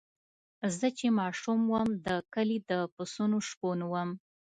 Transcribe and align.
زه 0.77 0.87
چې 0.97 1.07
ماشوم 1.19 1.59
وم 1.71 1.87
د 2.05 2.07
کلي 2.33 2.57
د 2.69 2.73
پسونو 2.93 3.37
شپون 3.49 3.79
وم. 3.91 4.09